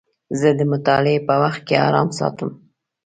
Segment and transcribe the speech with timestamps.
[0.39, 2.49] زه د مطالعې په وخت کې ارام ساتم.